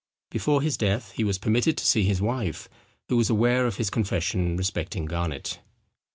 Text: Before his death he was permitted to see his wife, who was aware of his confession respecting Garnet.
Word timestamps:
Before 0.31 0.63
his 0.63 0.77
death 0.77 1.11
he 1.11 1.23
was 1.23 1.37
permitted 1.37 1.77
to 1.77 1.85
see 1.85 2.01
his 2.03 2.19
wife, 2.23 2.67
who 3.07 3.17
was 3.17 3.29
aware 3.29 3.67
of 3.67 3.75
his 3.77 3.91
confession 3.91 4.57
respecting 4.57 5.05
Garnet. 5.05 5.59